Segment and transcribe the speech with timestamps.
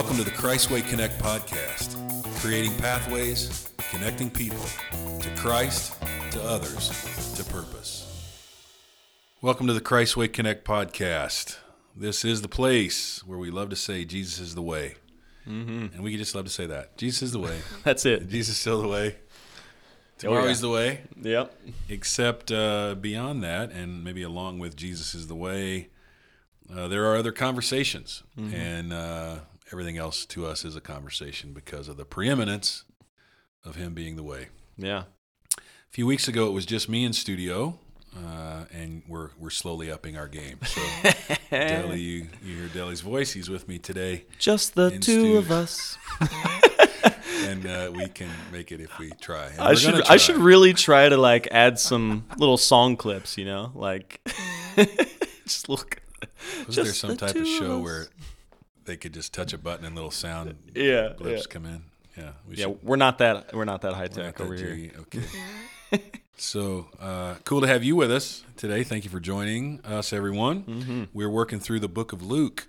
[0.00, 1.94] Welcome to the Christway Connect podcast,
[2.40, 4.64] creating pathways, connecting people
[5.20, 5.94] to Christ,
[6.30, 6.88] to others,
[7.34, 8.40] to purpose.
[9.42, 11.58] Welcome to the Christway Connect podcast.
[11.94, 14.94] This is the place where we love to say Jesus is the way.
[15.46, 15.94] Mm-hmm.
[15.94, 16.96] And we just love to say that.
[16.96, 17.60] Jesus is the way.
[17.84, 18.26] That's it.
[18.26, 19.16] Jesus is still the way.
[20.16, 20.48] Tomorrow yeah.
[20.48, 21.02] he's the way.
[21.20, 21.54] Yep.
[21.90, 25.90] Except uh, beyond that, and maybe along with Jesus is the way,
[26.74, 28.22] uh, there are other conversations.
[28.38, 29.40] And uh,
[29.72, 32.84] everything else to us is a conversation because of the preeminence
[33.64, 34.48] of him being the way.
[34.76, 35.04] Yeah.
[35.58, 37.78] A few weeks ago, it was just me in studio,
[38.16, 40.58] uh, and we're we're slowly upping our game.
[40.64, 40.80] So,
[41.50, 43.32] Deli, you, you hear Deli's voice.
[43.32, 45.98] He's with me today, Just the two stu- of us.
[47.44, 49.46] and uh, we can make it if we try.
[49.46, 53.36] And I should gonna I should really try to like add some little song clips,
[53.36, 53.72] you know?
[53.74, 54.20] Like
[55.44, 56.00] just look
[56.66, 57.82] Was there some the type of of show us.
[57.84, 58.06] where
[58.84, 61.10] they could just touch a button and little sound Yeah.
[61.16, 61.52] blips Yeah.
[61.52, 61.82] come in?
[62.16, 64.74] Yeah, we yeah, should we're not that we're not that high tech over here.
[64.74, 64.92] jiggy.
[64.98, 65.22] Okay.
[66.36, 68.82] so uh, cool to have you with us today.
[68.82, 70.62] Thank you for joining us, everyone.
[70.64, 71.04] Mm-hmm.
[71.12, 72.68] We're working through the book of Luke,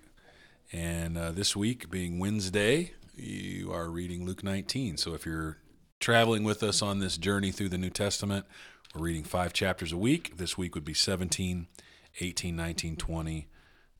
[0.72, 4.96] and uh, this week being Wednesday, you are reading Luke 19.
[4.96, 5.58] So if you're
[6.00, 8.46] traveling with us on this journey through the New Testament,
[8.94, 10.36] we're reading five chapters a week.
[10.36, 11.66] This week would be 17,
[12.20, 13.48] 18, 19, 20.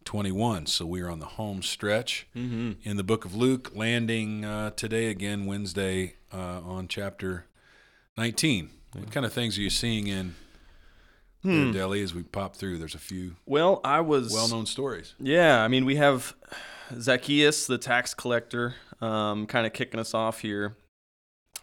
[0.04, 0.66] 21.
[0.66, 2.72] So we are on the home stretch Mm-hmm.
[2.88, 7.46] in the book of Luke, landing uh, today again, Wednesday, uh, on chapter
[8.16, 8.70] 19.
[8.94, 10.34] What kind of things are you seeing in
[11.42, 11.72] Hmm.
[11.72, 12.78] Deli as we pop through?
[12.78, 15.14] There's a few Well, I was well known stories.
[15.18, 16.36] Yeah, I mean, we have
[17.00, 20.76] Zacchaeus, the tax collector, um, kind of kicking us off here,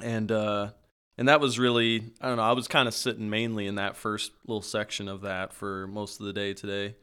[0.01, 0.71] and uh,
[1.17, 2.43] and that was really I don't know.
[2.43, 6.19] I was kind of sitting mainly in that first little section of that for most
[6.19, 6.95] of the day today.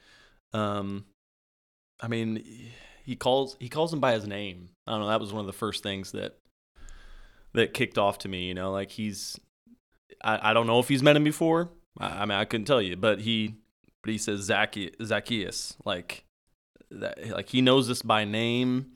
[0.52, 1.06] Um,
[2.00, 2.44] I mean,
[3.04, 4.70] he calls he calls him by his name.
[4.86, 5.08] I don't know.
[5.08, 6.38] That was one of the first things that
[7.54, 8.48] that kicked off to me.
[8.48, 9.38] You know, like he's
[10.22, 11.70] I, I don't know if he's met him before.
[11.98, 13.56] I, I mean, I couldn't tell you, but he
[14.02, 16.24] but he says Zacchaeus, Zacchaeus like
[16.90, 18.92] that like he knows this by name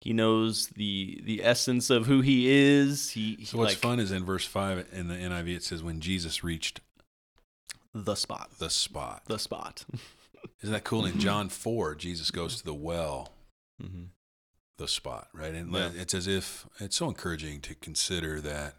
[0.00, 3.98] he knows the the essence of who he is he, he So what's like fun
[3.98, 6.80] is in verse 5 in the NIV it says when Jesus reached
[7.92, 9.22] the spot the spot.
[9.26, 9.84] the spot
[10.62, 11.04] Isn't that cool?
[11.06, 13.32] In John 4, Jesus goes to the well,
[13.82, 14.04] mm-hmm.
[14.78, 15.54] the spot, right?
[15.54, 15.90] And Yeah.
[15.94, 18.74] it's as if it's so encouraging to consider that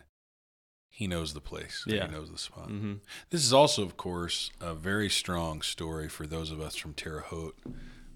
[0.90, 2.08] he knows the place, Yeah.
[2.08, 2.70] he knows the spot.
[2.70, 2.94] Mm-hmm.
[3.32, 7.22] This is also, of course, a very strong story for those of us from Terre
[7.22, 7.58] Haute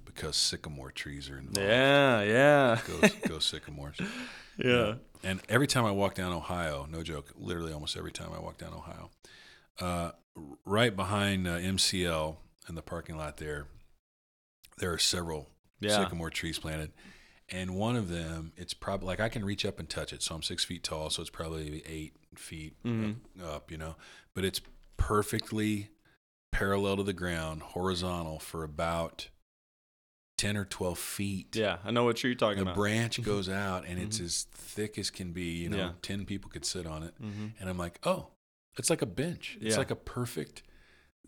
[0.06, 1.60] because sycamore trees are involved.
[1.60, 3.98] yeah yeah Go, go sycamores.
[4.58, 8.40] yeah And every time I walk down Ohio, no joke, literally almost every time I
[8.40, 9.10] walk down Ohio,
[9.80, 10.12] uh,
[10.66, 12.38] right behind uh, MCL
[12.68, 13.68] in the parking lot there,
[14.78, 16.92] there are several yeah sycamore trees planted.
[17.50, 20.22] And one of them, it's probably like I can reach up and touch it.
[20.22, 23.16] So I'm six feet tall, so it's probably eight feet Mhm.
[23.42, 23.96] up, you know.
[24.34, 24.60] But it's
[24.98, 25.90] perfectly
[26.52, 29.30] parallel to the ground, horizontal for about
[30.38, 31.56] 10 or 12 feet.
[31.56, 34.26] yeah i know what you're talking The about branch goes out and it's Mhm.
[34.26, 35.94] as thick as can be, you know, Yeah.
[36.04, 37.16] 10 people could sit on it.
[37.20, 37.48] mm-hmm.
[37.60, 38.28] And I'm like, oh,
[38.78, 39.58] it's like a bench.
[39.62, 39.78] It's Yeah.
[39.78, 40.62] like a perfect,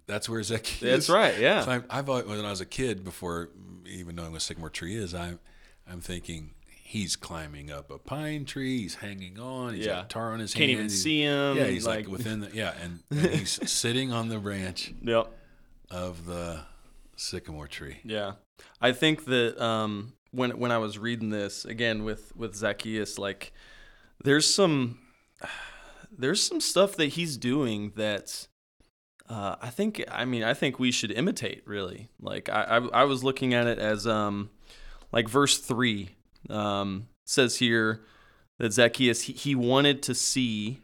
[0.09, 3.03] that's where Zacchaeus that's right yeah so I, I've always, when I was a kid,
[3.03, 3.49] before
[3.85, 5.39] even knowing what sycamore tree is, I'm
[5.89, 8.79] I'm thinking he's climbing up a pine tree.
[8.81, 9.75] He's hanging on.
[9.75, 9.93] He's Yeah.
[10.01, 10.57] got tar on his hands.
[10.59, 10.71] can't hand.
[10.71, 14.29] even he's- see him Yeah, he's like, within the yeah, and, and he's sitting on
[14.29, 15.27] the branch yep
[15.91, 16.61] of the
[17.15, 17.97] sycamore tree.
[18.03, 18.33] Yeah,
[18.81, 23.53] I think that um, when when I was reading this again with with Zacchaeus, like
[24.23, 24.99] there's some
[26.11, 28.47] there's some stuff that he's doing that
[29.29, 32.09] uh, I think I mean I think we should imitate really.
[32.19, 34.49] Like I I, I was looking at it as um
[35.11, 36.09] like verse three
[36.49, 38.01] um, says here
[38.57, 40.79] that Zacchaeus he, he wanted to see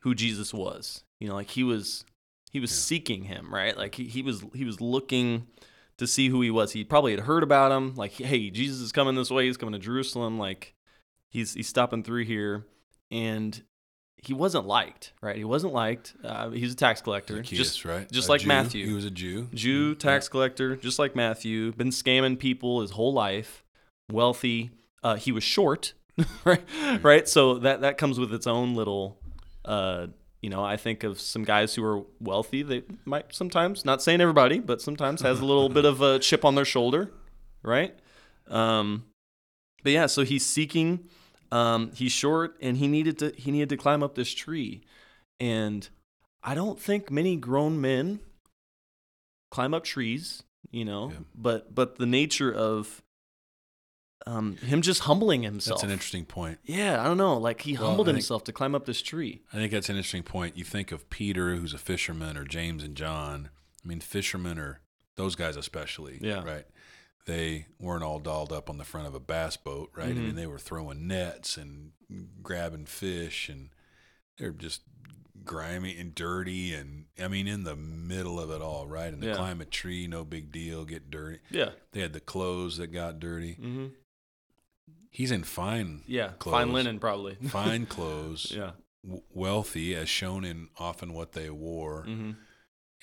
[0.00, 1.04] who Jesus was.
[1.20, 2.04] You know, like he was
[2.50, 2.76] he was Yeah.
[2.78, 3.76] seeking him, right?
[3.76, 5.46] Like he, he was he was looking
[5.98, 6.72] to see who he was.
[6.72, 9.46] He probably had heard about him, like, hey, Jesus is coming this way.
[9.46, 10.38] He's coming to Jerusalem.
[10.38, 10.74] Like,
[11.30, 12.64] he's he's stopping through here,
[13.10, 13.62] and
[14.22, 15.36] he wasn't liked, right?
[15.36, 16.14] He wasn't liked.
[16.22, 18.10] Uh, he's a tax collector, Zacchaeus, just right?
[18.10, 18.48] just A like Jew.
[18.48, 18.86] Matthew.
[18.86, 19.48] He was a Jew.
[19.52, 21.72] Jew tax collector, just like Matthew.
[21.72, 23.64] Been scamming people his whole life.
[24.10, 24.70] Wealthy.
[25.02, 25.94] Uh, he was short,
[26.44, 26.62] right?
[27.02, 27.28] Right.
[27.28, 29.18] So that that comes with its own little.
[29.64, 30.06] Uh,
[30.40, 32.62] you know, I think of some guys who are wealthy.
[32.62, 36.44] They might sometimes, not saying everybody, but sometimes has a little bit of a chip
[36.44, 37.12] on their shoulder,
[37.62, 37.94] right?
[38.48, 39.04] Um,
[39.82, 41.08] but yeah, so he's seeking.
[41.52, 44.82] Um, he's short, and he needed to he needed to climb up this tree,
[45.38, 45.88] and
[46.42, 48.20] I don't think many grown men
[49.50, 51.10] climb up trees, you know.
[51.10, 51.18] Yeah.
[51.34, 53.02] But but the nature of
[54.26, 55.78] um, him just humbling himself.
[55.80, 56.58] That's an interesting point.
[56.64, 57.36] yeah, I don't know.
[57.36, 59.42] Like he Well, humbled think- himself to climb up this tree.
[59.52, 60.56] I think that's an interesting point.
[60.56, 63.50] You think of Peter, who's a fisherman, or James and John.
[63.84, 64.80] I mean, fishermen are
[65.16, 66.18] those guys especially.
[66.22, 66.42] Yeah.
[66.44, 66.64] Right.
[67.24, 70.08] They weren't all dolled up on the front of a bass boat, right?
[70.08, 70.16] I Mhm.
[70.26, 71.92] mean, they were throwing nets and
[72.42, 73.70] grabbing fish, and
[74.38, 74.82] they're just
[75.44, 79.12] grimy and dirty, and I mean, in the middle of it all, right?
[79.12, 79.36] And to Yeah.
[79.36, 81.40] climb a tree, no big deal, get dirty.
[81.50, 81.70] Yeah.
[81.92, 83.54] They had the clothes that got dirty.
[83.54, 83.86] Mm-hmm.
[85.10, 86.32] He's in fine, Yeah.
[86.38, 87.34] clothes, Fine linen, probably.
[87.48, 88.72] fine clothes, yeah.
[89.04, 92.04] w- wealthy, as shown in often what they wore.
[92.06, 92.32] Mm-hmm.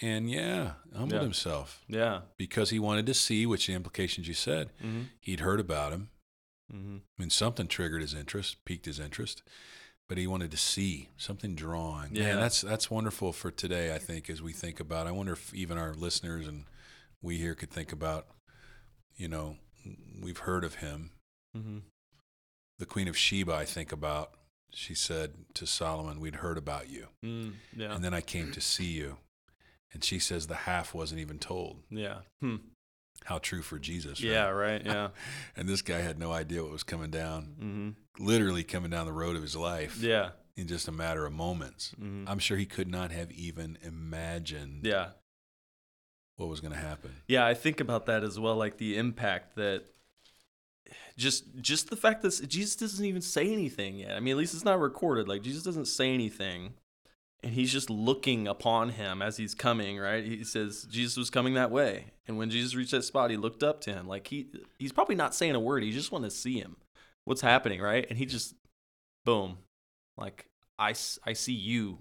[0.01, 1.21] And yeah, humbled Yeah.
[1.21, 2.21] himself Yeah.
[2.37, 5.01] because he wanted to see, which the implications you said, Mm-hmm.
[5.19, 6.09] he'd heard about him.
[6.73, 6.97] Mm-hmm.
[6.97, 9.43] I mean, something triggered his interest, piqued his interest,
[10.07, 12.15] but he wanted to see something drawing.
[12.15, 12.27] Yeah.
[12.33, 13.93] Man, that's that's wonderful for today.
[13.93, 16.65] I think as we think about, I wonder if even our listeners and
[17.21, 18.27] we here could think about,
[19.17, 19.57] you know,
[20.21, 21.11] we've heard of him.
[21.57, 21.79] Mm-hmm.
[22.77, 24.31] The Queen of Sheba, I think about.
[24.71, 27.93] She said to Solomon, "We'd heard about you, Mm, yeah.
[27.93, 29.17] and then I came to see you."
[29.93, 31.83] And she says the half wasn't even told.
[31.89, 32.19] yeah.
[32.41, 32.57] Hmm.
[33.25, 34.31] How true for Jesus, right?
[34.31, 34.47] Yeah.
[34.49, 34.81] Right.
[34.85, 35.09] Yeah.
[35.57, 38.23] And this guy had no idea what was coming down, mm-hmm.
[38.25, 40.29] literally coming down the road of his life Yeah.
[40.55, 41.93] in just a matter of moments.
[41.99, 42.29] Mm-hmm.
[42.29, 45.09] I'm sure he could not have even imagined Yeah.
[46.37, 47.11] what was going to happen.
[47.27, 49.83] Yeah, I think about that as well, like the impact that
[51.17, 54.11] just just the fact that Jesus doesn't even say anything yet.
[54.11, 55.27] I mean, at least it's not recorded.
[55.27, 56.73] Like Jesus doesn't say anything,
[57.43, 59.97] and he's just looking upon him as he's coming.
[59.99, 60.23] Right?
[60.23, 63.63] He says Jesus was coming that way, and when Jesus reached that spot, he looked
[63.63, 64.07] up to him.
[64.07, 64.47] Like he
[64.77, 65.83] he's probably not saying a word.
[65.83, 66.77] He just wanted to see him.
[67.25, 67.81] What's happening?
[67.81, 68.05] Right?
[68.09, 68.55] And he just
[69.25, 69.57] boom,
[70.17, 70.47] like
[70.77, 70.93] i
[71.23, 71.99] i see you,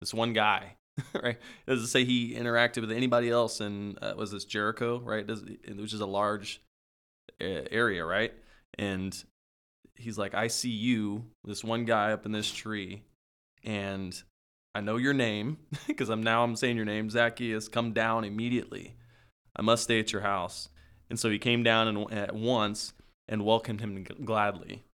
[0.00, 0.76] this one guy.
[1.14, 1.38] right?
[1.66, 5.26] It doesn't say he interacted with anybody else in uh, was this Jericho, right?
[5.26, 6.60] Does which is a large
[7.40, 8.32] uh, area, right?
[8.78, 9.16] And
[9.94, 13.02] he's like, I see you, this one guy up in this tree,
[13.64, 14.20] and
[14.74, 17.68] I know your name because I'm now I'm saying your name, Zacchaeus.
[17.68, 18.94] Come down immediately.
[19.54, 20.68] I must stay at your house.
[21.10, 22.94] And so he came down and at once
[23.28, 24.84] and welcomed him gladly,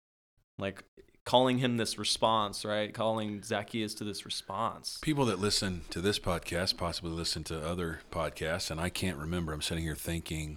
[0.58, 0.84] like
[1.24, 2.92] calling him this response, right?
[2.94, 4.98] Calling Zacchaeus to this response.
[5.02, 9.52] People that listen to this podcast possibly listen to other podcasts, and I can't remember.
[9.52, 10.56] I'm sitting here thinking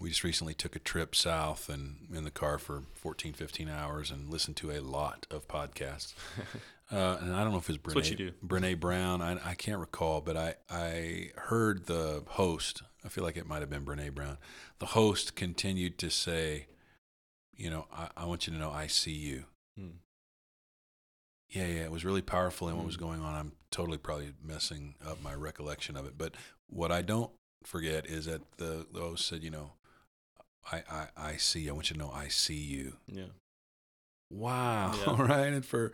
[0.00, 4.10] we just recently took a trip south and in the car for 14, 15 hours
[4.10, 6.14] and listened to a lot of podcasts.
[6.92, 8.32] Uh, and I don't know if it was Brene, what you do.
[8.46, 9.20] Brene Brown.
[9.20, 12.82] I, I can't recall, but I, I heard the host.
[13.04, 14.38] I feel like it might have been Brene Brown.
[14.78, 16.66] The host continued to say,
[17.56, 19.44] you know, I, I want you to know I see you.
[19.76, 19.88] Hmm.
[21.48, 23.34] Yeah, yeah, it was really powerful in what was going on.
[23.34, 26.34] I'm totally probably messing up my recollection of it, but
[26.68, 27.30] what I don't
[27.64, 29.72] forget is that the, the host said, you know,
[30.70, 31.68] I, I, I see.
[31.68, 32.96] I want you to know I see you.
[33.06, 33.26] Yeah.
[34.30, 35.14] Wow, Yeah.
[35.22, 35.52] right?
[35.52, 35.92] And for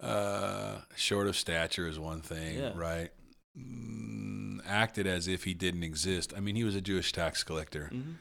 [0.00, 2.72] uh, short of stature is one thing, Yeah.
[2.74, 3.10] right?
[3.56, 6.32] Mm, acted as if he didn't exist.
[6.36, 7.90] I mean, he was a Jewish tax collector.
[7.92, 8.12] Mm-hmm.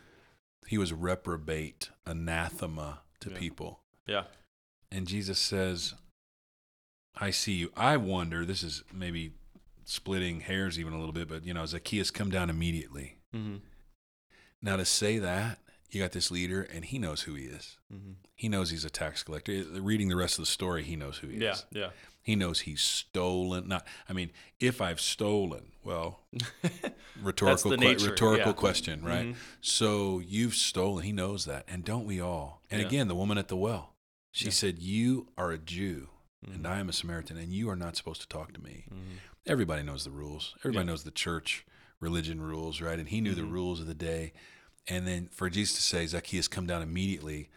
[0.67, 3.37] He was reprobate, anathema to Yeah.
[3.37, 3.79] people.
[4.07, 4.23] Yeah.
[4.91, 5.95] And Jesus says,
[7.15, 7.71] I see you.
[7.75, 9.33] I wonder, this is maybe
[9.85, 13.17] splitting hairs even a little bit, but you know, Zacchaeus come down immediately.
[13.35, 13.57] Mm-hmm.
[14.61, 15.59] Now to say that,
[15.93, 17.77] you got this leader and he knows who he is.
[17.93, 18.11] Mm-hmm.
[18.35, 19.63] He knows he's a tax collector.
[19.79, 21.51] Reading the rest of the story, he knows who he Yeah.
[21.51, 21.65] is.
[21.71, 21.89] Yeah.
[22.21, 23.67] He knows he's stolen.
[23.67, 26.21] Not, I mean, if I've stolen, well,
[27.21, 28.53] rhetorical, que- rhetorical yeah.
[28.53, 29.27] question, right?
[29.27, 29.35] Mhm.
[29.61, 31.03] So you've stolen.
[31.03, 32.61] He knows that, and don't we all?
[32.71, 32.87] And Yeah.
[32.87, 33.93] again, the woman at the well,
[34.31, 34.51] she Yeah.
[34.51, 36.09] said, "You are a Jew,
[36.45, 36.69] and Mhm.
[36.69, 39.17] I am a Samaritan, and you are not supposed to talk to me." Mhm.
[39.45, 40.55] Everybody knows the rules.
[40.59, 40.91] Everybody Yeah.
[40.91, 41.65] knows the church
[41.99, 42.99] religion rules, right?
[42.99, 43.51] And he knew the Mhm.
[43.51, 44.33] rules of the day.
[44.87, 47.49] And then for Jesus to say, Zacchaeus, come down immediately,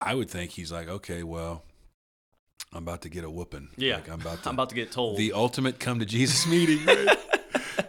[0.00, 1.64] I would think he's like, okay, well,
[2.72, 3.70] I'm about to get a whooping.
[3.76, 3.96] Yeah.
[3.96, 5.16] Like, I'm about to I'm about to get told.
[5.16, 6.84] the ultimate come to Jesus meeting.
[6.84, 7.06] Right?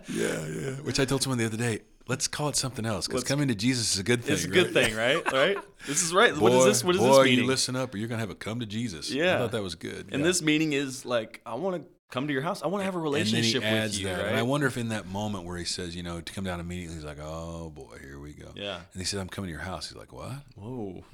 [0.07, 0.71] yeah, yeah.
[0.81, 1.81] Which I told someone the other day.
[2.09, 4.33] Let's call it something else because coming to Jesus is a good thing.
[4.33, 4.85] it's a good right?
[4.85, 5.33] thing, right?
[5.33, 5.57] Right?
[5.87, 6.33] This is right.
[6.33, 6.83] Boy, what is this?
[6.85, 7.43] What is boy, this meeting?
[7.43, 9.11] you listen up, or you're gonna have a come to Jesus.
[9.11, 10.07] Yeah, I thought that was good.
[10.13, 10.25] and yeah.
[10.25, 12.61] this meeting is like, I want to come to your house.
[12.63, 14.17] I want to have a and then relationship he adds with you, that.
[14.19, 14.27] right?
[14.29, 16.59] And I wonder if in that moment where he says, you know, to come down
[16.59, 18.51] immediately, he's like, oh boy, here we go.
[18.55, 18.75] yeah.
[18.93, 19.89] And he said, I'm coming to your house.
[19.89, 20.33] He's like, what?
[20.55, 21.03] Whoa.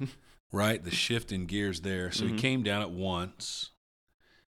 [0.52, 0.84] Right?
[0.84, 2.12] The shift in gears there.
[2.12, 2.38] So he Mhm.
[2.38, 3.70] came down at once,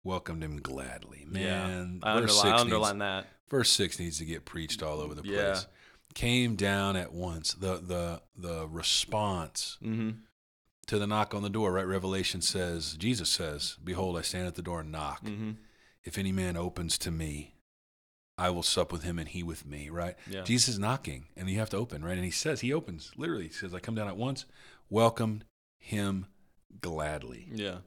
[0.05, 1.25] welcomed him gladly.
[1.27, 3.27] Man, I verse, underline, I underline needs, that.
[3.51, 5.35] verse six needs to get preached all over the place.
[5.35, 5.61] Yeah.
[6.15, 7.53] Came down at once.
[7.55, 10.11] The the the response Mm-hmm.
[10.87, 11.87] to the knock on the door, right?
[11.87, 15.25] Revelation says, Jesus says, Behold, I stand at the door and knock.
[15.25, 15.51] Mm-hmm.
[16.09, 17.53] If any man opens to me,
[18.39, 20.15] I will sup with him and he with me, right?
[20.27, 20.41] Yeah.
[20.41, 22.17] Jesus is knocking and you have to open, right?
[22.17, 23.49] And he says, he opens, literally.
[23.49, 24.47] He says, I come down at once,
[24.89, 25.45] welcomed
[25.79, 26.25] him
[26.81, 27.51] gladly.
[27.53, 27.81] Yeah.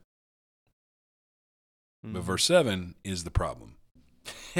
[2.04, 2.25] But hmm.
[2.25, 3.78] verse 7 is the problem.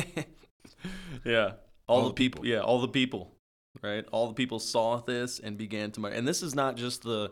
[1.24, 1.52] yeah.
[1.86, 2.46] All, All the the people, people.
[2.48, 3.36] Yeah, all the people.
[3.84, 4.06] Right?
[4.12, 7.32] All the people saw this and began to mar- and this is not just the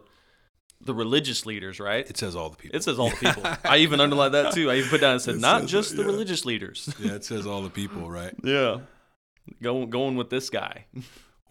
[0.82, 2.10] the religious leaders, right?
[2.10, 2.78] It says all the people.
[2.78, 3.44] It says all the people.
[3.64, 4.72] I even underlined that too.
[4.72, 6.08] I even put down and said It not just that, the yeah.
[6.10, 6.94] religious leaders.
[7.00, 8.34] yeah, it says all the people, right?
[8.44, 8.80] yeah.
[9.62, 10.86] Going going with this guy.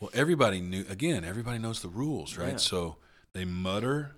[0.00, 2.52] Well, everybody knew, again, everybody knows the rules, right?
[2.52, 2.56] Yeah.
[2.58, 2.96] So
[3.32, 4.12] they mutter.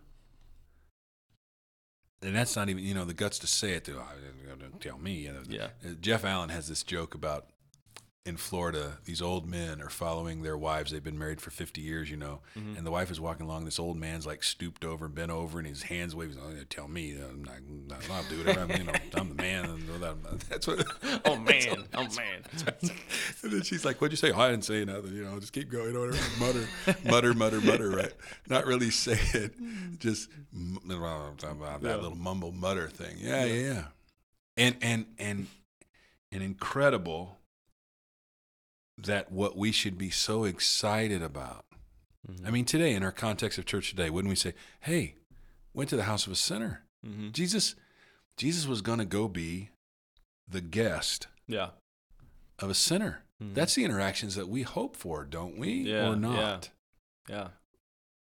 [2.23, 3.85] And that's not even, you know, the guts to say it.
[3.85, 5.14] To, "Oh, don't tell me.
[5.14, 5.43] You know.
[5.49, 5.69] Yeah.
[6.00, 7.47] Jeff Allen has this joke about
[8.27, 10.91] in Florida, these old men are following their wives.
[10.93, 12.77] They've been married for 50 years, you know, Mm-hmm.
[12.77, 13.65] and the wife is walking along.
[13.65, 16.37] This old man's like stooped over, bent over, and his hands waving.
[16.39, 18.61] Oh, tell me, I'm not, I'm not- I'll do whatever.
[18.61, 19.81] I'm, you know, I'm the man.
[20.50, 20.85] That's what.
[21.25, 21.85] Oh man.
[21.95, 22.43] Oh man.
[23.43, 25.15] And then she's like, "What'd you say?" Oh, I didn't say nothing.
[25.15, 25.99] You know, just keep going.
[25.99, 26.19] Whatever.
[26.39, 26.67] Mutter,
[27.05, 27.91] mutter, mutter, mutter.
[27.91, 28.12] Right?
[28.49, 29.53] Not really say it.
[29.99, 31.97] Just m- that Yeah.
[31.97, 33.17] little mumble mutter thing.
[33.19, 33.83] Yeah, yeah, yeah.
[34.57, 35.47] And and and
[36.33, 37.39] an incredible
[39.04, 41.64] that what we should be so excited about.
[42.30, 42.47] Mm-hmm.
[42.47, 45.14] I mean, today in our context of church today, wouldn't we say, "Hey,
[45.73, 46.85] went to the house of a sinner"?
[47.07, 47.33] Mhm.
[47.33, 47.75] Jesus,
[48.37, 49.71] Jesus was going to go be
[50.47, 51.71] the guest Yeah.
[52.59, 53.25] of a sinner.
[53.42, 53.54] Mhm.
[53.54, 55.73] That's the interactions that we hope for, don't we?
[55.92, 56.71] Yeah, or not?
[57.28, 57.49] Yeah.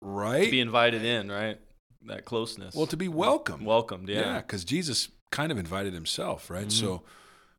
[0.02, 0.44] Right?
[0.44, 1.58] To be invited in, right?
[2.02, 2.74] That closeness.
[2.74, 3.64] well, to be welcomed.
[3.64, 4.40] welcomed, yeah, yeah.
[4.40, 6.66] because Jesus kind of invited himself, right?
[6.68, 6.72] Mhm.
[6.72, 7.02] So,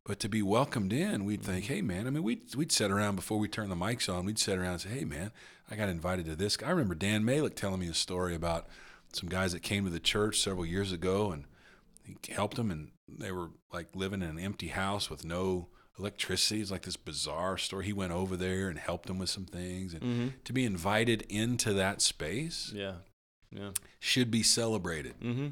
[0.08, 2.06] but to be welcomed in, we'd think, hey, man.
[2.06, 4.24] I mean, we'd we'd sit around before we turn the mics on.
[4.24, 5.30] We'd sit around and say, hey, man,
[5.70, 6.56] I got invited to this.
[6.64, 8.66] I remember Dan Malik telling me a story about
[9.12, 11.44] some guys that came to the church several years ago, and
[12.04, 16.60] he helped them, and they were like living in an empty house with no electricity.
[16.60, 17.84] It's like this bizarre story.
[17.86, 20.28] He went over there and helped them with some things, and Mm-hmm.
[20.44, 22.94] to be invited into that space Yeah.
[23.50, 23.70] Yeah.
[24.00, 25.48] should be celebrated, Mm-hmm.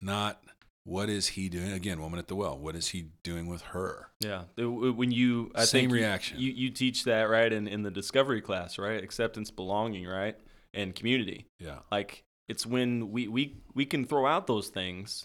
[0.00, 0.42] not
[0.84, 1.72] what is he doing?
[1.72, 2.58] Again, woman at the well.
[2.58, 4.08] What is he doing with her?
[4.20, 4.44] Yeah.
[4.56, 6.40] When you, I Same think reaction.
[6.40, 9.02] You, you teach that right in, in the discovery class, right?
[9.02, 10.36] Acceptance, belonging, right,
[10.74, 11.46] and community.
[11.60, 15.24] Yeah, Like it's when we we we can throw out those things,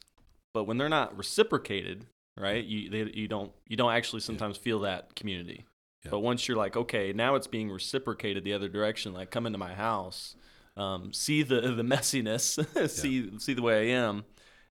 [0.53, 2.05] but when they're not reciprocated,
[2.37, 2.63] right?
[2.63, 5.65] You they, you don't you don't actually sometimes feel that community.
[6.05, 6.11] Yeah.
[6.11, 9.13] But once you're like, okay, now it's being reciprocated the other direction.
[9.13, 10.35] Like, come into my house,
[10.77, 14.23] um, see the the messiness, see see the way I am,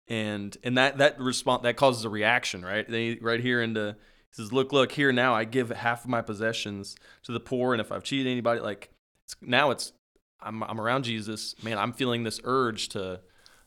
[0.08, 2.88] and and that that response that causes a reaction, right?
[2.88, 3.96] They right here into
[4.30, 5.34] he says, look, look here now.
[5.34, 8.90] I give half of my possessions to the poor, and if I've cheated anybody, like
[9.24, 9.92] it's, now it's
[10.40, 11.78] I'm I'm around Jesus, man.
[11.78, 13.20] I'm feeling this urge to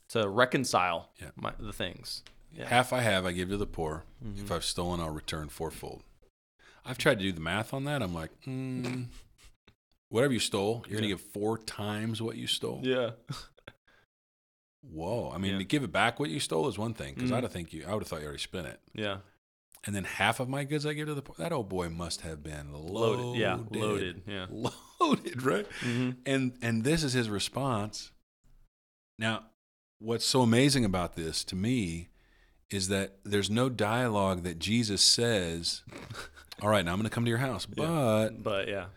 [0.10, 1.32] to reconcile Yeah.
[1.36, 2.24] my, the things.
[2.54, 2.66] Yeah.
[2.68, 4.04] half I have, I give to the poor.
[4.26, 4.40] Mhm.
[4.44, 6.04] If I've stolen, I'll return fourfold.
[6.86, 8.02] I've tried to do the math on that.
[8.02, 9.08] I'm like, mm,
[10.10, 12.80] whatever you stole, you're gonna give four times what you stole.
[12.84, 13.12] Yeah.
[14.90, 15.32] Whoa!
[15.34, 15.58] I mean, Yeah.
[15.60, 17.36] to give it back what you stole is one thing because Mhm.
[17.36, 18.80] I'd have think you, I would have thought you already spent it.
[18.94, 19.18] Yeah.
[19.86, 21.36] And then half of my goods I give to the poor.
[21.38, 23.24] That old boy must have been loaded.
[23.26, 23.40] Loaded.
[23.40, 23.58] Yeah.
[23.70, 24.24] Loaded.
[24.28, 24.48] Yeah.
[25.00, 25.68] loaded, right?
[25.82, 26.12] Mm-hmm.
[26.26, 28.12] And and this is his response.
[29.20, 29.46] Now,
[30.00, 32.10] what's so amazing about this to me
[32.70, 35.84] is that there's no dialogue that Jesus says,
[36.62, 37.86] "All right, now I'm going to come to your house, Yeah.
[37.86, 38.88] but But yeah.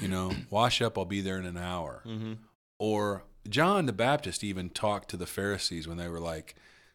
[0.00, 0.98] you know, wash up.
[0.98, 2.34] I'll be there in an hour." Mm-hmm.
[2.78, 6.54] Or John the Baptist even talked to the Pharisees when they were like,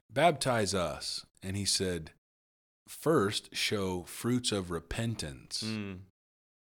[0.09, 2.11] "Baptize us," and he said,
[2.87, 5.99] first show fruits of repentance." Mm.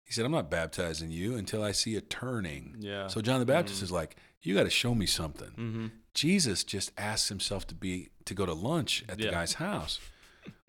[0.05, 3.09] He said, "I'm not baptizing you until I see a turning." Yeah.
[3.09, 3.85] So John the Baptist Mm.
[3.85, 5.87] is like, "You got to show me something." Mm-hmm.
[6.15, 10.01] Jesus just asks himself to be to go to lunch at the guy's house,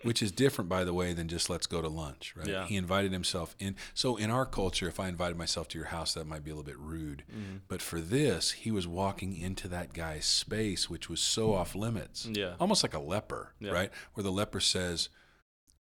[0.04, 2.48] which is different, by the way, than just let's go to lunch, right?
[2.48, 2.66] Yeah.
[2.66, 3.76] He invited himself in.
[3.94, 6.56] So in our culture, if I invited myself to your house, that might be a
[6.56, 7.24] little bit rude.
[7.32, 7.58] Mm-hmm.
[7.68, 12.26] But for this, he was walking into that guy's space, which was so off limits,
[12.32, 12.56] Yeah.
[12.60, 13.72] almost like a leper, Yeah.
[13.72, 13.92] right?
[14.14, 15.10] Where the leper says,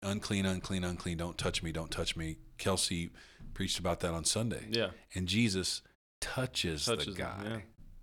[0.02, 1.18] "Unclean, unclean, unclean.
[1.18, 1.72] Don't touch me.
[1.72, 3.10] Don't touch me." Kelsey
[3.54, 4.90] preached about that on Sunday, Yeah.
[5.14, 5.82] and Jesus
[6.20, 7.44] touches, Touches the him, guy.
[7.44, 7.60] yeah.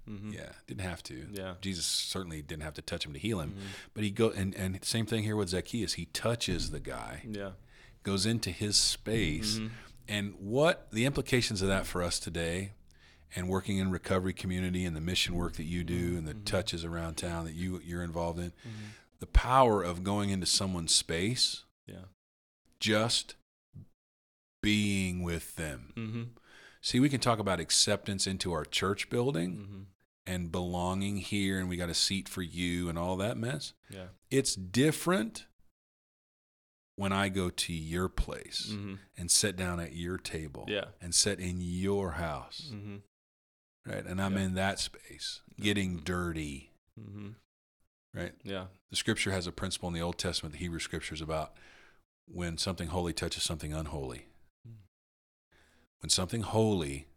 [0.10, 0.34] Mm-hmm.
[0.34, 1.28] Yeah, didn't have to.
[1.32, 1.56] Yeah.
[1.62, 3.62] Jesus certainly didn't have to touch him to heal him, Mhm.
[3.94, 5.94] but he go and and same thing here with Zacchaeus.
[5.94, 7.52] He touches the guy, Yeah.
[8.04, 9.72] goes into his space, Mhm.
[10.08, 12.74] and what the implications of that for us today,
[13.36, 16.84] and working in recovery community and the mission work that you do and the touches
[16.86, 18.92] around town that you you're involved in, Mhm.
[19.20, 22.06] the power of going into someone's space, Yeah.
[22.80, 23.36] just
[24.62, 25.94] being with them.
[25.96, 26.24] Mm-hmm.
[26.82, 29.82] See, we can talk about acceptance into our church building Mm-hmm.
[30.27, 33.74] And belonging here, and we got a seat for you and all that mess.
[33.89, 34.08] Yeah.
[34.32, 35.46] It's different
[36.96, 38.96] when I go to your place Mm-hmm.
[39.17, 40.86] and sit down at your table Yeah.
[41.01, 42.98] and sit in your house, Mm-hmm.
[43.86, 44.05] right?
[44.05, 44.44] And I'm Yeah.
[44.44, 45.41] in that space.
[45.60, 47.29] getting dirty, Mm-hmm.
[48.13, 48.34] right?
[48.44, 48.67] Yeah.
[48.89, 51.53] The scripture has a principle in the Old Testament, the Hebrew scriptures, about
[52.27, 54.27] when something holy touches something unholy.
[54.67, 54.74] Mm.
[56.01, 57.08] When something holy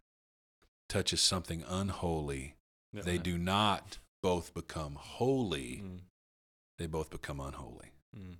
[0.89, 2.57] touches something unholy,
[2.93, 3.03] yeah.
[3.03, 6.01] they do not both become holy, Mm.
[6.79, 8.37] they both become unholy, Mm.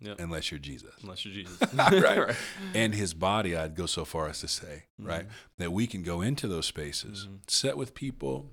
[0.00, 0.20] Yep.
[0.20, 0.94] unless you're Jesus.
[1.02, 1.58] Unless you're Jesus.
[1.74, 2.18] Right.
[2.26, 2.36] right.
[2.74, 5.32] And his body, I'd go so far as to say, right, Mhm.
[5.58, 7.48] that we can go into those spaces, Mhm.
[7.50, 8.50] sit with people,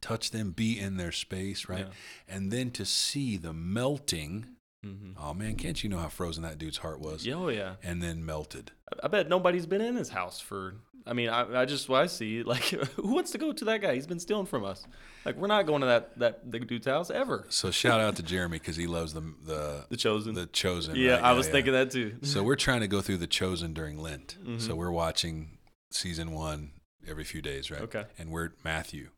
[0.00, 1.86] touch them, be in their space, right?
[1.86, 1.92] Yeah.
[2.28, 4.56] And then to see the melting.
[4.84, 5.14] Mhm.
[5.18, 7.26] Oh man, can't you know how frozen that dude's heart was?
[7.26, 7.76] Yeah, oh yeah.
[7.82, 8.72] And then melted.
[8.92, 10.76] I- I bet nobody's been in his house for.
[11.10, 13.80] I mean, I, I just what I see like who wants to go to that
[13.82, 13.94] guy?
[13.94, 14.86] He's been stealing from us.
[15.24, 17.44] Like we're not going to that that the dude's house ever.
[17.50, 20.34] So shout out to Jeremy because he loves the the The chosen.
[20.34, 20.94] the chosen.
[20.96, 21.24] yeah, right?
[21.24, 22.16] I was thinking that too.
[22.22, 24.36] So we're trying to go through the chosen during Lent.
[24.58, 24.76] So Mhm.
[24.76, 25.58] we're watching
[25.90, 26.70] season one
[27.08, 27.82] every few days, right?
[27.82, 28.04] Okay.
[28.18, 29.08] And we're at Matthew,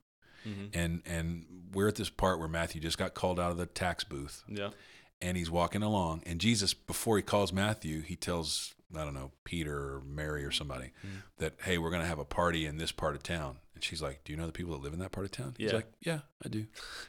[0.44, 1.44] hmm and and
[1.75, 4.70] we're at this part where Matthew just got called out of the tax booth, Yeah.
[5.20, 9.32] and he's walking along, and Jesus before he calls Matthew, he tells I don't know
[9.44, 11.22] Peter or Mary or somebody Mhm.
[11.38, 14.22] that hey we're gonna have a party in this part of town, and she's like,
[14.25, 15.54] do you know the people that live in that part of town?
[15.58, 16.66] He's like, yeah, I do,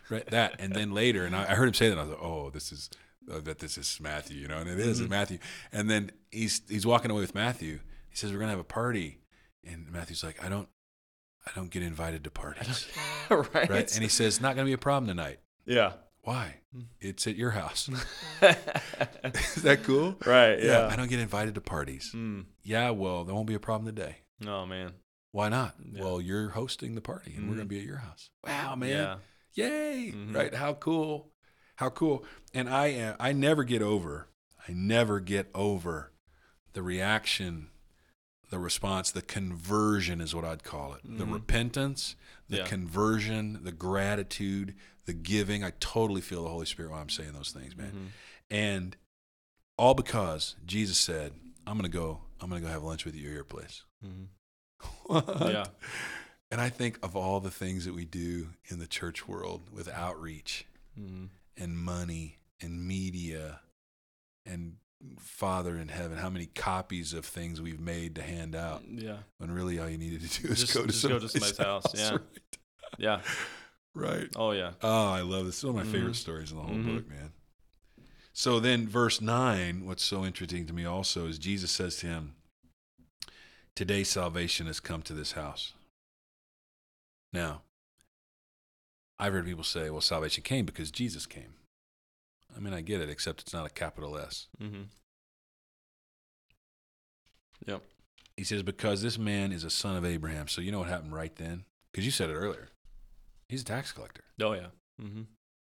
[0.10, 0.26] right?
[0.28, 2.24] That, and then later, and I, I heard him say that, and I was like,
[2.24, 2.90] oh, this is.
[3.32, 5.08] Uh, that this is Matthew, you know, and it is Mhm.
[5.08, 5.38] Matthew.
[5.72, 7.80] And then he's he's walking away with Matthew.
[8.10, 9.22] He says, "We're gonna have a party,"
[9.64, 10.68] and Matthew's like, "I don't,
[11.46, 12.86] I don't get invited to parties."
[13.30, 13.54] right.
[13.70, 13.94] right?
[13.94, 15.94] And he says, "Not going to be a problem tonight." yeah.
[16.24, 16.56] Why?
[16.76, 16.86] Mm.
[17.02, 17.90] It's at your house.
[18.42, 20.16] Is that cool?
[20.26, 20.62] Right.
[20.64, 20.88] Yeah.
[20.92, 22.12] I don't get invited to parties.
[22.16, 22.46] Mm.
[22.64, 24.18] Yeah, well, there won't be a problem today.
[24.46, 24.94] Oh man.
[25.32, 25.76] Why not?
[25.92, 26.02] Yeah.
[26.04, 27.58] Well, you're hosting the party, and we're Mhm.
[27.58, 28.30] going to be at your house.
[28.46, 28.90] Wow, man!
[28.90, 29.18] Yeah.
[29.56, 30.12] Yay!
[30.16, 30.36] Mhm.
[30.36, 30.54] Right?
[30.54, 31.32] How cool!
[31.78, 32.24] How cool!
[32.54, 34.28] And I, am, I never get over.
[34.68, 36.12] I never get over
[36.74, 37.70] the reaction,
[38.50, 41.02] the response, the conversion is what I'd call it.
[41.04, 41.34] The Mhm.
[41.34, 42.16] repentance,
[42.54, 42.68] the Yeah.
[42.68, 45.64] conversion, the gratitude, the giving.
[45.64, 47.92] I totally feel the Holy Spirit while I'm saying those things, man.
[47.92, 48.08] Mhm.
[48.56, 48.98] And
[49.78, 51.34] all because Jesus said,
[51.66, 52.22] "I'm gonna go.
[52.40, 54.28] I'm gonna go have lunch with you at your place." Mhm.
[55.52, 55.66] Yeah.
[56.52, 59.88] And I think of all the things that we do in the church world with
[59.88, 60.66] outreach
[61.00, 61.30] Mhm.
[61.58, 63.62] and money and media
[64.46, 64.78] and
[65.20, 69.24] Father in heaven, how many copies of things we've made to hand out Yeah.
[69.38, 71.56] when really all you needed to do is Just- go to just go to somebody's,
[71.58, 72.12] somebody's house, yeah.
[72.12, 72.22] Right.
[72.98, 73.22] Yeah.
[73.96, 74.28] right.
[74.36, 74.72] Oh yeah.
[74.82, 75.56] Oh, I love this.
[75.56, 76.18] It's one of my favorite Mhm.
[76.18, 76.96] stories in the whole Mhm.
[76.96, 77.34] book, man.
[78.34, 82.36] So then, verse 9, what's so interesting to me also is Jesus says to him,
[83.76, 85.74] Today salvation has come to this house.
[87.32, 87.64] Now,
[89.20, 91.56] I've heard people say, well, salvation came because Jesus came.
[92.56, 94.48] I mean, I get it, except it's not a capital S.
[94.62, 94.84] Mm-hmm.
[97.66, 97.82] Yep.
[98.38, 100.48] He says, because this man is a son of Abraham.
[100.48, 101.66] So you know what happened right then?
[101.92, 102.70] Because you said it earlier.
[103.54, 104.24] He's a tax collector.
[104.42, 104.68] Oh yeah.
[105.00, 105.22] Mm-hmm.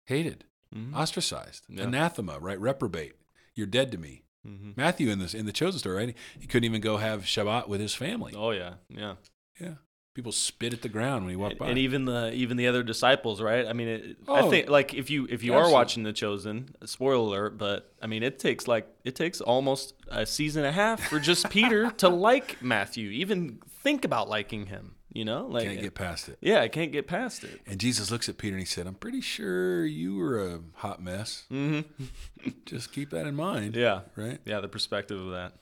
[0.05, 0.95] Hated, Mm-hmm.
[0.95, 1.83] ostracized, Yeah.
[1.83, 2.59] anathema, right?
[2.59, 3.13] Reprobate.
[3.53, 4.23] You're dead to me.
[4.47, 4.71] mm-hmm.
[4.77, 6.15] Matthew in this in the chosen story, right?
[6.39, 8.33] He couldn't even go have Shabbat with his family.
[8.35, 8.75] Oh yeah.
[8.89, 9.15] Yeah.
[9.59, 9.75] Yeah,
[10.13, 11.69] people spit at the ground when he walked and, by.
[11.69, 13.65] and even the even the other disciples, right?
[13.67, 14.49] I mean, it, I Oh.
[14.49, 18.21] think like if you if you are watching The Chosen, spoiler alert, but I mean,
[18.23, 22.09] it takes like it takes almost a season and a half for just Peter to
[22.09, 24.95] like Matthew, even think about liking him.
[25.15, 26.37] You know, like Can't get past it.
[26.41, 27.61] yeah, I can't get past it.
[27.65, 31.01] And Jesus looks at Peter and he said, "I'm pretty sure you were a hot
[31.01, 31.45] mess.
[31.49, 32.49] Mm-hmm.
[32.65, 34.39] Just keep that in mind." Yeah, Right.
[34.43, 35.53] yeah, the perspective of that.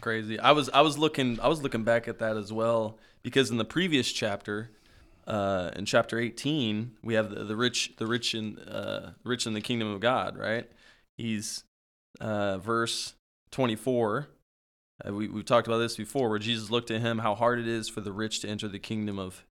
[0.00, 0.38] Crazy.
[0.40, 3.58] I was I was looking I was looking back at that as well because in
[3.58, 4.70] the previous chapter,
[5.28, 9.52] uh, in chapter eighteen, we have the, the rich the rich in uh, rich in
[9.52, 10.36] the kingdom of God.
[10.36, 10.68] Right?
[11.16, 11.62] He's
[12.20, 13.14] uh, verse
[13.52, 14.26] twenty four.
[14.28, 14.33] Uh,
[15.06, 17.68] Uh, we we've talked about this before, where Jesus looked at him how hard it
[17.68, 19.44] is for the rich to enter the kingdom of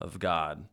[0.00, 0.66] of God.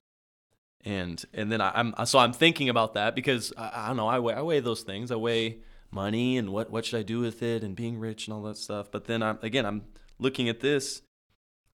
[0.85, 4.07] And and then I, I'm so I'm thinking about that because I, I don't know
[4.07, 5.57] I weigh I weigh those things I weigh
[5.91, 8.57] money and what what should I do with it and being rich and all that
[8.57, 8.91] stuff.
[8.91, 9.83] But then I'm again I'm
[10.19, 11.01] looking at this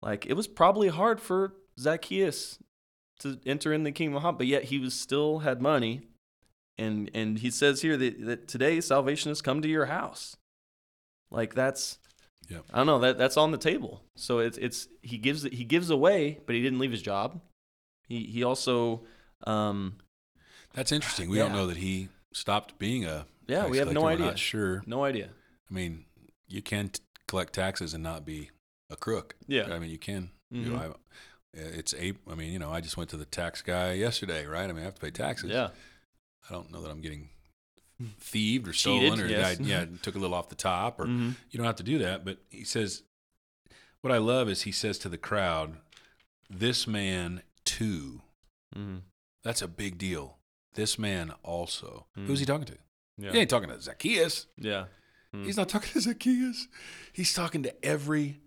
[0.01, 2.59] like it was probably hard for Zacchaeus
[3.19, 6.01] to enter in the kingdom of God, but yet he was still had money.
[6.77, 10.37] And and he says here that, that today salvation has come to your house.
[11.29, 11.99] Like that's
[12.49, 12.65] Yep.
[12.73, 14.01] I don't know that that's on the table.
[14.15, 17.39] So it's it's he gives he gives away, but he didn't leave his job.
[18.07, 19.03] He he also
[19.47, 19.95] um
[20.73, 21.29] That's interesting.
[21.29, 23.25] We don't know that he stopped being a.
[23.47, 24.05] yeah we have no collector.
[24.05, 24.83] We're idea Not sure.
[24.85, 25.29] no idea
[25.69, 26.05] I mean,
[26.47, 28.49] you can t- collect taxes and not be
[28.89, 29.35] a crook.
[29.47, 30.29] yeah I mean, you can.
[30.51, 30.71] You Mhm.
[30.71, 30.93] know, I,
[31.53, 32.13] it's a.
[32.29, 34.65] I mean, you know, I just went to the tax guy yesterday, right?
[34.69, 35.49] I mean, I have to pay taxes.
[35.51, 35.69] yeah
[36.49, 37.29] I don't know that I'm getting
[38.19, 39.59] thieved or Cheated, stolen or yes.
[39.59, 41.35] I, yeah took a little off the top or Mhm.
[41.51, 42.25] you don't have to do that.
[42.25, 43.03] But he says,
[44.01, 45.77] what I love is he says to the crowd,
[46.49, 48.21] this man too.
[48.75, 48.97] Mm-hmm.
[49.43, 50.37] That's a big deal.
[50.73, 52.07] This man also.
[52.17, 52.25] Mm.
[52.27, 52.77] Who's he talking to?
[53.17, 53.31] Yeah.
[53.31, 54.47] He ain't talking to Zacchaeus.
[54.57, 54.85] Yeah.
[55.35, 55.45] Mm.
[55.45, 56.67] He's not talking to Zacchaeus.
[57.13, 58.39] He's talking to every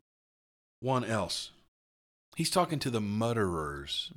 [0.81, 1.51] one else.
[2.37, 4.11] He's talking to the mutterers.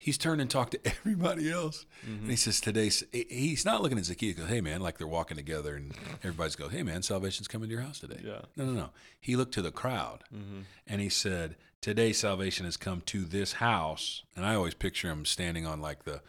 [0.00, 1.84] He's turned and talked to everybody else.
[2.06, 2.20] Mhm.
[2.22, 5.36] And he says, Today's, he's not looking at Zacchaeus, goes, Hey, man, like they're walking
[5.36, 8.20] together and everybody's go, Hey, man, salvation's coming to your house today.
[8.24, 8.42] Yeah.
[8.56, 8.90] No, no, no.
[9.20, 10.60] He looked to the crowd Mm-hmm.
[10.86, 14.22] and he said, Today salvation has come to this house.
[14.36, 16.22] And I always picture him standing on like the,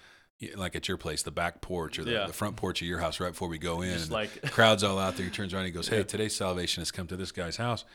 [0.55, 2.25] like at your place, the back porch or the, Yeah.
[2.27, 3.91] the front porch of your house right before we go in.
[3.93, 5.25] Just and like- crowd's all out there.
[5.25, 6.03] He turns around and he goes, Hey, Yeah.
[6.03, 7.85] today's salvation has come to this guy's house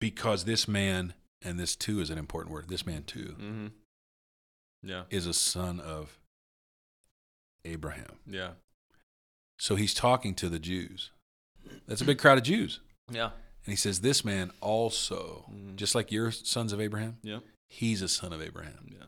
[0.00, 3.66] because this man, and this too is an important word, this man too Mm-hmm.
[4.82, 5.04] Yeah.
[5.10, 6.18] is a son of
[7.64, 8.16] Abraham.
[8.26, 8.52] Yeah.
[9.58, 11.10] So he's talking to the Jews.
[11.86, 12.80] That's a big crowd of Jews.
[13.10, 13.26] Yeah.
[13.64, 15.76] And he says, This man also, Mhm.
[15.76, 17.38] just like you're sons of Abraham, Yeah.
[17.68, 18.88] he's a son of Abraham.
[18.92, 19.06] Yeah.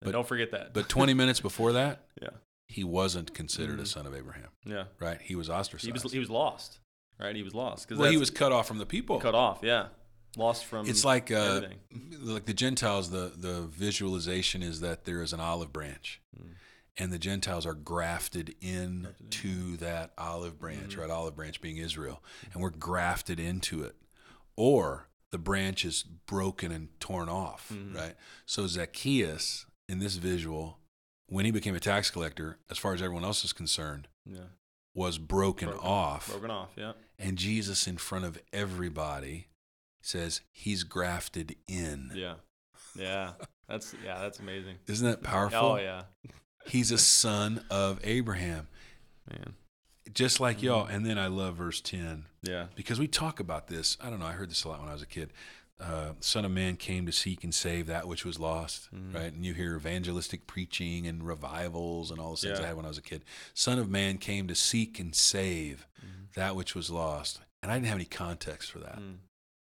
[0.00, 0.74] But- don't forget that.
[0.74, 2.30] But 20 minutes before that, yeah.
[2.68, 3.88] he wasn't considered a Mhm.
[3.88, 4.86] son of Abraham, Yeah.
[4.98, 5.20] right?
[5.20, 5.86] He was ostracized.
[5.86, 6.80] He was he was lost.
[7.20, 7.36] Right?
[7.36, 9.20] He was lost because well, he was cut off from the people.
[9.20, 9.60] cut off.
[9.62, 9.90] Yeah.
[10.36, 10.86] Lost from.
[10.88, 11.62] It's like uh,
[12.22, 13.10] like the Gentiles.
[13.10, 16.54] The the visualization is that there is an olive branch, Mm.
[16.96, 19.08] and the Gentiles are grafted Grafted in.
[19.20, 21.00] into that olive branch, Mhm.
[21.00, 21.10] right?
[21.10, 23.94] Olive branch being Israel, and we're grafted into it,
[24.56, 27.94] or the branch is broken and torn off, Mhm.
[27.94, 28.16] right?
[28.46, 30.78] So Zacchaeus in this visual,
[31.26, 34.46] when he became a tax collector, as far as everyone else is concerned, Yeah.
[34.94, 35.86] was broken, Broken.
[35.86, 36.70] off, Broken off.
[36.76, 36.92] Yeah.
[37.18, 39.48] and Jesus in front of everybody
[40.06, 42.10] says he's grafted in.
[42.14, 42.34] Yeah.
[42.94, 43.32] Yeah.
[43.68, 44.18] That's yeah.
[44.20, 44.76] That's amazing.
[44.86, 45.58] Isn't that powerful?
[45.60, 46.02] Oh yeah.
[46.66, 48.68] He's a son of Abraham,
[49.30, 49.54] Man.
[50.12, 50.66] just like Mm-hmm.
[50.66, 50.86] y'all.
[50.86, 52.66] And then I love verse 10 Yeah.
[52.74, 53.98] because we talk about this.
[54.00, 54.26] I don't know.
[54.26, 55.32] I heard this a lot when I was a kid.
[55.80, 59.12] Uh, Son of Man came to seek and save that which was lost, Mhm.
[59.14, 59.32] right?
[59.32, 62.64] And you hear evangelistic preaching and revivals and all those things Yeah.
[62.64, 63.24] I had when I was a kid.
[63.54, 66.32] Son of Man came to seek and save Mhm.
[66.34, 67.40] that which was lost.
[67.62, 68.98] And I didn't have any context for that.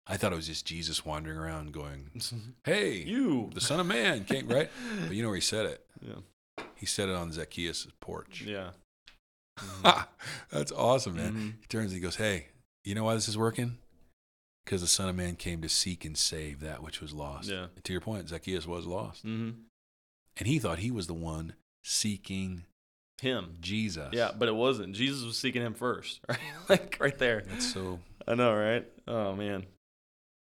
[0.08, 2.10] I thought it was just Jesus wandering around going,
[2.66, 3.50] Hey, You.
[3.54, 4.70] the Son of Man came, right?
[5.08, 5.86] But you know where he said it?
[6.02, 6.64] Yeah.
[6.76, 8.42] He said it on Zacchaeus' porch.
[8.46, 8.72] Yeah.
[9.60, 10.06] Mhm.
[10.52, 11.34] That's awesome, man.
[11.34, 11.54] Mhm.
[11.62, 12.48] He turns and he goes, Hey,
[12.84, 13.78] you know why this is working?
[14.66, 17.50] Because the Son of Man came to seek and save that which was lost.
[17.50, 17.68] Yeah.
[17.84, 19.26] To your point, Zacchaeus was lost.
[19.26, 19.56] Mhm.
[20.38, 22.66] And he thought he was the one seeking
[23.22, 23.58] Him.
[23.62, 24.10] Jesus.
[24.12, 24.96] Yeah, but it wasn't.
[24.96, 26.40] Jesus was seeking him first, right?
[26.68, 27.44] like right there.
[27.48, 28.86] That's so I know, right?
[29.08, 29.66] Oh man.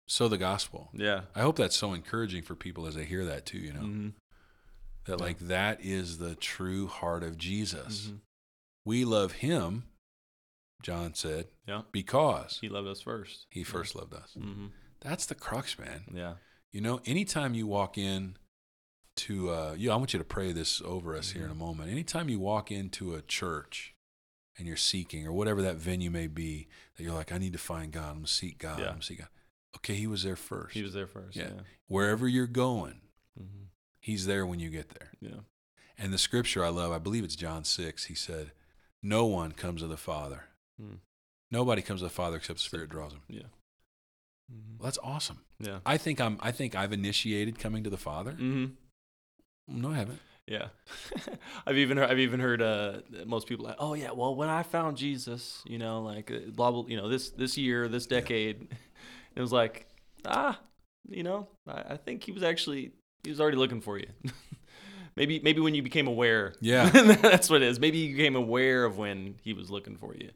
[0.09, 0.89] So the gospel.
[0.93, 1.21] Yeah.
[1.35, 3.81] I hope that's so encouraging for people as they hear that too, you know.
[3.81, 4.13] Mhm.
[5.05, 5.25] That Yeah.
[5.25, 8.07] like that is the true heart of Jesus.
[8.07, 8.21] Mhm.
[8.85, 9.83] We love him,
[10.81, 11.83] John said, Yeah.
[11.91, 13.45] because He loved us first.
[13.51, 14.33] he first loved us.
[14.33, 14.67] hmm
[15.01, 16.05] That's the crux, man.
[16.13, 16.35] Yeah.
[16.71, 18.37] You know, anytime you walk in
[19.17, 21.89] to, uh, you, I want you to pray this over us here in a moment.
[21.91, 23.93] Anytime you walk into a church
[24.57, 27.59] and you're seeking, or whatever that venue may be, that you're like, I need to
[27.59, 28.09] find God.
[28.09, 28.79] I'm gonna seek God.
[28.79, 28.85] Yeah.
[28.87, 29.29] I'm gonna seek God.
[29.77, 30.73] Okay, He was there first.
[30.73, 31.35] He was there first.
[31.37, 31.49] Yeah.
[31.55, 31.61] Yeah.
[31.87, 33.01] Wherever you're going,
[33.37, 33.45] hmm
[34.01, 35.11] He's there when you get there.
[35.19, 35.41] Yeah.
[35.97, 38.05] And the scripture I love, I believe it's John six.
[38.05, 38.51] He said,
[39.03, 40.45] "No one comes to the Father.
[40.81, 40.99] Mm.
[41.51, 43.41] Nobody comes to the Father except the Spirit draws him." Yeah.
[44.49, 45.41] hmm Well, that's awesome.
[45.59, 45.79] Yeah.
[45.85, 46.37] I think I'm.
[46.41, 48.31] I think I've initiated coming to the Father.
[48.31, 48.65] hmm
[49.67, 50.19] No, I haven't.
[50.47, 50.69] Yeah,
[51.67, 54.63] I've even heard, I've even heard uh, most people like, oh yeah, well when I
[54.63, 58.67] found Jesus, you know, like uh, blah blah, you know, this this year, this decade,
[59.35, 59.87] it was like,
[60.25, 60.59] ah,
[61.09, 62.91] you know, I, I think he was actually
[63.23, 64.07] he was already looking for you.
[65.15, 66.89] maybe maybe when you became aware, Yeah.
[66.91, 67.79] that's what it is.
[67.79, 70.31] Maybe you became aware of when he was looking for you.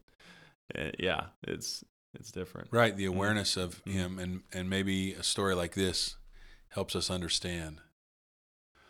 [0.77, 1.83] Uh, yeah, it's
[2.15, 2.69] it's different.
[2.71, 3.91] Right, the awareness of Mhm.
[3.91, 6.15] him, and and maybe a story like this
[6.69, 7.81] helps us understand.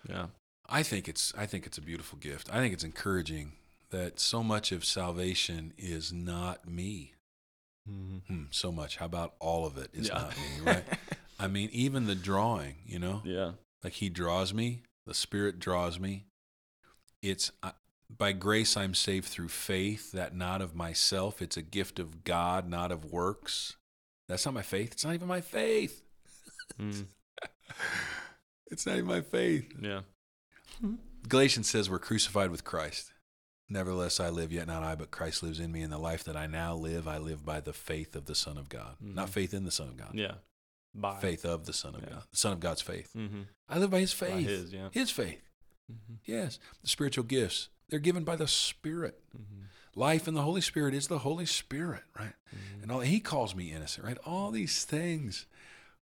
[0.08, 0.28] Yeah,
[0.70, 2.50] I think it's I think it's a beautiful gift.
[2.52, 3.54] I think it's encouraging
[3.90, 7.14] that so much of salvation is not me.
[7.90, 8.34] Mm-hmm.
[8.34, 8.98] Hmm, so much.
[8.98, 10.14] How about all of it is yeah.
[10.16, 10.84] not me, right?
[11.40, 13.52] I mean, even the drawing, you know, yeah,
[13.84, 16.26] like he draws me, the Spirit draws me.
[17.22, 17.72] It's uh,
[18.16, 21.42] by grace I'm saved through faith, that not of myself.
[21.42, 23.76] It's a gift of God, not of works.
[24.28, 24.92] That's not my faith.
[24.94, 26.02] It's not even my faith.
[26.80, 27.06] mm,
[28.72, 29.72] It's not even my faith.
[29.82, 30.02] yeah,
[31.28, 33.13] Galatians says we're crucified with Christ.
[33.70, 35.82] Nevertheless, I live, yet not I, but Christ lives in me.
[35.82, 38.58] And the life that I now live, I live by the faith of the Son
[38.58, 38.98] of God.
[39.00, 39.32] Not Mhm.
[39.32, 40.36] faith in the Son of God, yeah.
[40.94, 42.10] By faith of the Son of Yeah.
[42.10, 42.24] God.
[42.32, 43.12] The Son of God's faith.
[43.16, 43.44] Mm-hmm.
[43.70, 44.32] I live by his faith.
[44.34, 44.90] By his, yeah.
[44.92, 45.42] His faith.
[45.92, 46.16] Mm-hmm.
[46.26, 46.60] Yes.
[46.82, 49.20] The spiritual gifts, they're given by the Spirit.
[49.36, 49.62] Mm-hmm.
[49.96, 52.34] Life in the Holy Spirit is the Holy Spirit, right?
[52.56, 52.84] Mm-hmm.
[52.84, 54.18] And all, He calls me innocent, right?
[54.26, 55.46] All these things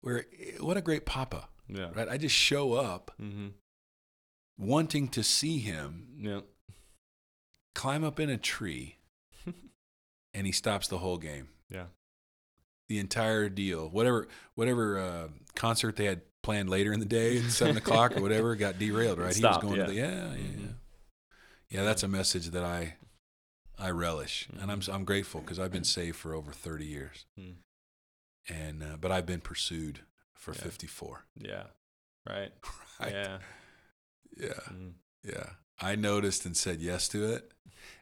[0.02, 0.26] where,
[0.60, 1.92] what a great papa, Yeah.
[1.94, 2.10] right?
[2.10, 3.50] I just show up Mm-hmm.
[4.58, 6.42] wanting to see him Yeah.
[7.76, 8.98] Climb up in a tree
[10.34, 11.50] and he stops the whole game.
[11.70, 11.86] Yeah.
[12.90, 17.52] The entire deal, whatever whatever uh, concert they had planned later in the day at
[17.52, 19.18] seven o'clock or whatever, got derailed.
[19.20, 19.34] Right?
[19.34, 19.86] stopped, he was going yeah.
[19.86, 20.60] to the yeah, yeah, Mhm.
[20.62, 20.68] yeah.
[21.70, 22.96] Yeah, that's a message that I
[23.80, 27.56] I relish, and I'm I'm grateful because I've been saved for over thirty years, Mm.
[28.50, 30.02] and uh, but I've been pursued
[30.34, 30.62] for Yeah.
[30.62, 31.24] fifty four.
[31.40, 31.64] Yeah.
[32.28, 32.52] Right.
[33.00, 33.14] Right?
[33.14, 33.38] Yeah.
[34.38, 34.60] yeah.
[34.70, 34.94] Mm.
[35.24, 35.50] Yeah.
[35.82, 37.52] I noticed and said yes to it.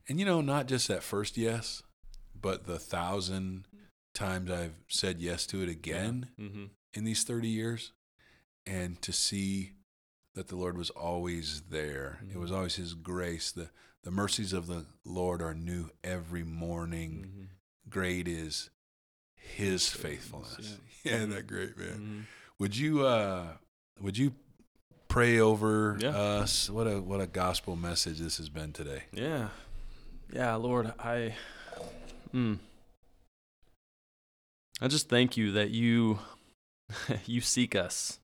[0.08, 1.82] And you know, not just that first yes,
[2.40, 3.66] but the thousand
[4.14, 6.66] times I've said yes to it again Mm-hmm.
[6.94, 7.92] in these 30 years
[8.66, 9.72] and to see
[10.36, 12.20] that the Lord was always there.
[12.30, 12.40] It Mhm.
[12.42, 13.52] was always his grace.
[13.52, 13.70] The
[14.04, 17.26] the mercies of the Lord are new every morning.
[17.28, 17.44] Mm-hmm.
[17.90, 18.70] Great is
[19.36, 20.78] his faithfulness.
[21.04, 21.20] yeah.
[21.20, 21.88] Yeah, that great, man?
[21.94, 22.20] Mm-hmm.
[22.60, 23.58] Would you uh
[24.02, 24.34] would you
[25.10, 26.10] pray over Yeah.
[26.18, 26.70] us?
[26.70, 29.04] What a what a gospel message this has been today.
[29.12, 29.50] Yeah.
[30.32, 31.36] Yeah, Lord, I
[32.34, 32.60] mm,
[34.82, 36.20] I just thank you that you
[37.26, 38.20] you seek us.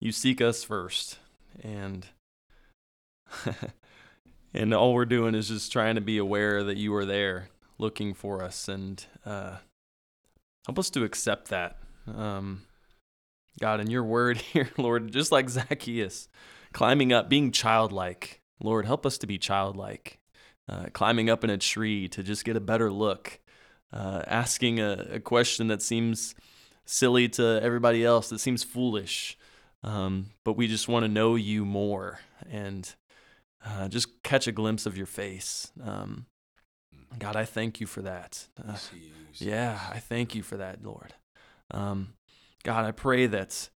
[0.00, 1.18] You seek us first.
[1.62, 2.06] And
[4.54, 7.48] and all we're doing is just trying to be aware that you are there
[7.78, 9.56] looking for us and uh
[10.66, 11.78] help us to accept that.
[12.06, 12.62] Um
[13.60, 16.28] God, in your word here, Lord, just like Zacchaeus,
[16.72, 18.40] climbing up, being childlike.
[18.62, 20.18] Lord, help us to be childlike.
[20.68, 23.38] Uh, climbing up in a tree to just get a better look,
[23.92, 26.34] uh, asking a, a question that seems
[26.84, 29.38] silly to everybody else, that seems foolish,
[29.84, 32.18] um, but we just want to know you more
[32.50, 32.94] and
[33.64, 35.70] uh, just catch a glimpse of your face.
[35.84, 36.26] Um,
[37.18, 38.46] God, I thank you for that.
[38.58, 38.76] Uh,
[39.34, 41.14] yeah, I thank you for that, Lord.
[41.70, 42.14] Um,
[42.66, 43.68] God, I pray that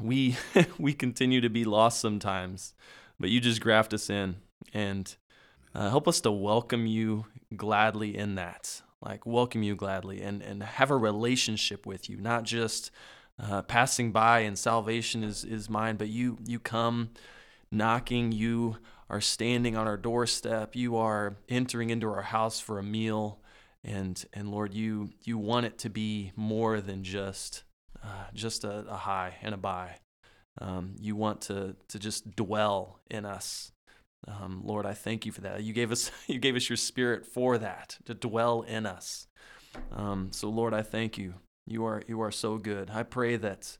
[0.00, 0.36] we
[0.78, 2.72] we continue to be lost sometimes,
[3.18, 4.36] but you just graft us in
[4.72, 5.16] and
[5.74, 7.26] uh, help us to welcome you
[7.56, 12.44] gladly in that, like welcome you gladly and and have a relationship with you, not
[12.44, 12.92] just
[13.40, 17.10] uh, passing by and salvation is is mine, but you you come
[17.72, 18.76] knocking, you
[19.08, 23.40] are standing on our doorstep, you are entering into our house for a meal
[23.82, 27.64] and and Lord, you you want it to be more than just
[28.02, 29.96] uh, just a, a hi and a bye.
[30.60, 33.72] Um, you want to to just dwell in us,
[34.26, 34.84] um, Lord.
[34.84, 35.62] I thank you for that.
[35.62, 39.26] You gave us you gave us your Spirit for that to dwell in us.
[39.92, 41.34] Um, so Lord, I thank you.
[41.66, 42.90] You are you are so good.
[42.90, 43.78] I pray that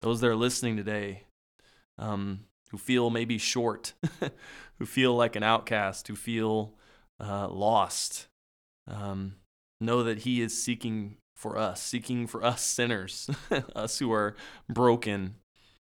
[0.00, 1.24] those that are listening today,
[1.98, 3.92] um, who feel maybe short,
[4.78, 6.74] who feel like an outcast, who feel
[7.20, 8.28] uh, lost,
[8.88, 9.36] um,
[9.80, 13.30] know that He is seeking for us, seeking for us sinners,
[13.74, 14.36] us who are
[14.68, 15.36] broken,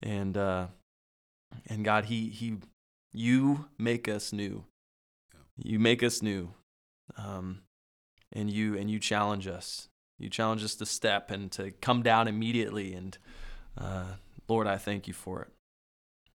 [0.02, 0.68] and uh,
[1.68, 2.58] and God, He He,
[3.14, 4.66] you make us new.
[5.56, 6.50] You make us new,
[7.16, 7.60] um,
[8.34, 9.88] and you and you challenge us.
[10.18, 12.94] You challenge us to step and to come down immediately.
[12.96, 13.16] And
[13.78, 14.16] uh,
[14.48, 15.50] Lord, I thank you for it.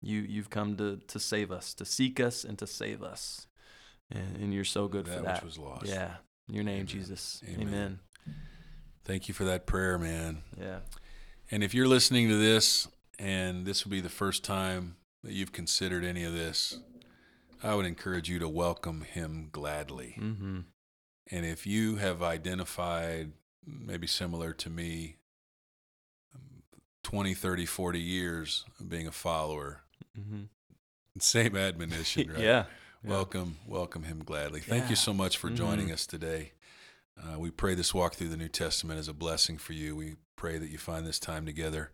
[0.00, 3.48] You you've come to to save us, to seek us, and to save us.
[4.12, 5.34] And, and you're so good that for that.
[5.42, 5.86] which was lost.
[5.86, 6.14] Yeah.
[6.48, 6.86] In your name, Amen.
[6.86, 7.42] Jesus.
[7.48, 7.68] Amen.
[7.68, 7.98] Amen.
[9.10, 10.44] Thank you for that prayer, man.
[10.56, 10.78] Yeah.
[11.50, 12.86] And if you're listening to this
[13.18, 14.94] and this will be the first time
[15.24, 16.78] that you've considered any of this,
[17.60, 20.14] I would encourage you to welcome him gladly.
[20.16, 20.60] Mm-hmm.
[21.28, 23.32] And if you have identified,
[23.66, 25.16] maybe similar to me,
[26.32, 26.62] um,
[27.02, 29.80] 20, 30, 40 years of being a follower,
[30.16, 30.42] Mm-hmm.
[31.18, 32.38] same admonition, right?
[32.44, 32.64] Yeah.
[33.02, 34.60] Welcome, welcome him gladly.
[34.60, 34.90] Thank Yeah.
[34.90, 35.94] you so much for joining Mhm.
[35.94, 36.52] us today.
[37.22, 39.94] Uh, we pray this walk through the New Testament is a blessing for you.
[39.94, 41.90] We pray that you find this time together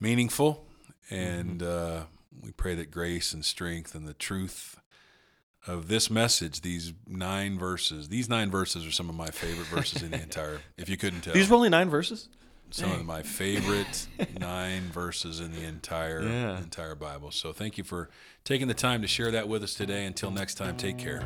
[0.00, 0.66] meaningful,
[1.10, 2.00] and Mm-hmm.
[2.00, 2.04] uh,
[2.42, 4.76] we pray that grace and strength and the truth
[5.66, 10.02] of this message, these nine verses, these nine verses are some of my favorite verses
[10.02, 10.60] in the entire.
[10.76, 12.28] If you couldn't tell, These were only nine verses?
[12.70, 14.08] some of my favorite
[14.40, 16.58] nine verses in the entire Yeah.
[16.58, 17.30] entire Bible.
[17.30, 18.08] So thank you for
[18.42, 20.06] taking the time to share that with us today.
[20.06, 21.22] Until next time, take care.